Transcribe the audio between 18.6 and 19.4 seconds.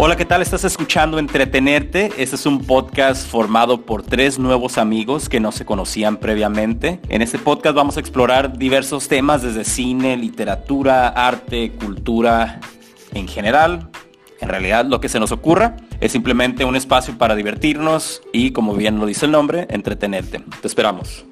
bien lo dice el